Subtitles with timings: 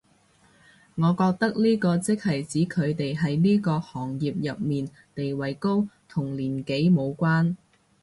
[0.95, 7.55] 我覺得呢個即係指佢哋喺呢個行業入面地位高，同年紀無關